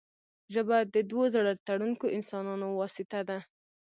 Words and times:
ژبه 0.53 0.77
د 0.93 0.95
دوو 1.09 1.23
زړه 1.35 1.51
تړونکو 1.67 2.05
انسانانو 2.17 2.67
واسطه 2.79 3.19
ده 3.29 3.37